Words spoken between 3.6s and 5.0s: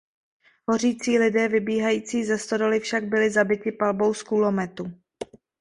palbou z kulometu.